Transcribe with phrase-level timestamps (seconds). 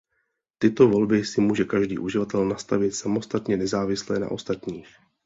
[0.57, 4.87] Tyto volby si může každý uživatel nastavit samostatně nezávisle na ostatních.